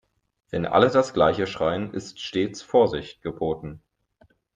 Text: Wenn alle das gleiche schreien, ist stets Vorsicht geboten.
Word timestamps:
Wenn 0.49 0.65
alle 0.65 0.89
das 0.89 1.13
gleiche 1.13 1.45
schreien, 1.45 1.93
ist 1.93 2.19
stets 2.19 2.63
Vorsicht 2.63 3.21
geboten. 3.21 3.83